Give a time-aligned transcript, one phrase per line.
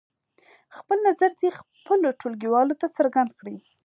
[0.77, 3.57] خپل نظر دې خپلو ټولګیوالو ته څرګند کړي.